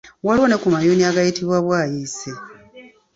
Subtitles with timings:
[0.25, 2.31] Waliwo ne ku mayuuni agayitibwa Bwayiise.